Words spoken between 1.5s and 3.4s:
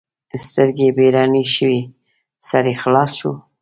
شوې؛ سر یې خلاص شو.